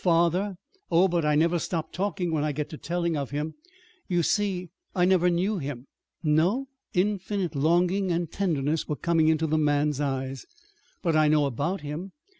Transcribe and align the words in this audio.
"Father! 0.03 0.55
Oh, 0.89 1.07
but 1.07 1.23
I 1.25 1.35
never 1.35 1.59
stop 1.59 1.91
talking 1.93 2.31
when 2.31 2.43
I 2.43 2.53
get 2.53 2.69
to 2.71 2.77
telling 2.79 3.15
of 3.15 3.29
him. 3.29 3.53
You 4.07 4.23
see, 4.23 4.71
I 4.95 5.05
never 5.05 5.29
knew 5.29 5.59
him." 5.59 5.85
"No?" 6.23 6.69
Infinite 6.95 7.53
longing 7.55 8.11
and 8.11 8.31
tenderness 8.31 8.87
were 8.87 8.95
coming 8.95 9.27
into 9.27 9.45
the 9.45 9.59
man's 9.59 10.01
eyes. 10.01 10.47
"But 11.03 11.15
I 11.15 11.27
know 11.27 11.45
about 11.45 11.81
him. 11.81 12.13